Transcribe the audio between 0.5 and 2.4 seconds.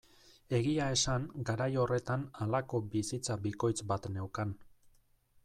Egia esan garai horretan